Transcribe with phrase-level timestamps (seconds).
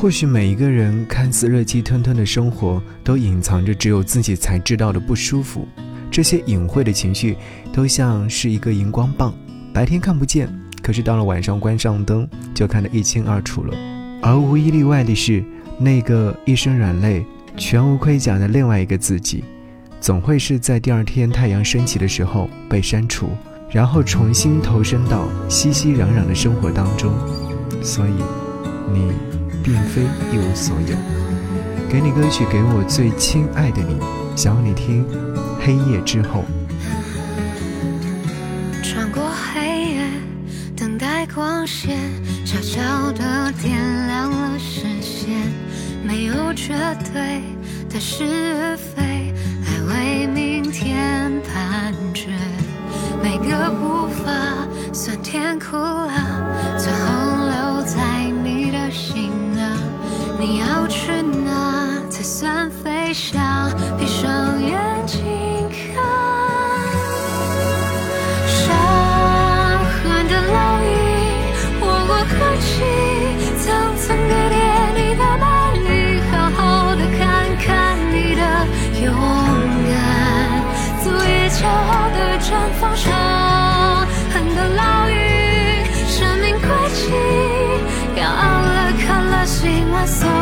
[0.00, 5.68] 或许每一个人看似热气腾腾的生活，都隐藏着只有自己才知道的不舒服。
[6.10, 7.36] 这些隐晦的情绪，
[7.70, 9.34] 都像是一个荧光棒，
[9.74, 10.48] 白天看不见，
[10.82, 13.76] 可是到了晚上关上灯，就看得一清二楚了。
[14.22, 15.44] 而无一例外的是，
[15.78, 17.22] 那个一身软肋、
[17.58, 19.44] 全无盔甲的另外一个自己，
[20.00, 23.28] 总会是在第二天太阳升起的时候被删除，
[23.70, 27.12] 然后重新投身到熙熙攘攘的生活当中。
[27.82, 28.12] 所以，
[28.94, 29.12] 你
[29.62, 30.02] 并非
[30.32, 30.96] 一无所有。
[31.88, 33.98] 给你歌曲，给我最亲爱的你，
[34.36, 35.04] 想要你听。
[35.62, 36.44] 黑夜之后，
[38.82, 40.06] 穿过黑夜，
[40.76, 41.98] 等待光线，
[42.46, 45.30] 悄悄地点亮了视线。
[46.02, 46.74] 没有绝
[47.12, 47.42] 对
[47.90, 49.34] 的是与非，
[49.66, 52.30] 来为明天判决。
[53.22, 54.32] 每个步伐
[54.94, 58.19] 酸甜苦辣，最后留在。
[60.40, 63.70] 你要去哪才算飞翔？
[63.98, 65.49] 闭上眼睛。
[90.06, 90.39] 所有。